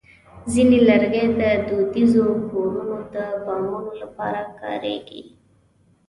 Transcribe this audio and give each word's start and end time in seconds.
ځینې 0.53 0.77
لرګي 0.87 1.25
د 1.39 1.41
دودیزو 1.67 2.25
کورونو 2.49 2.97
د 3.13 3.17
بامونو 3.43 3.91
لپاره 4.01 4.41
کارېږي. 4.59 5.21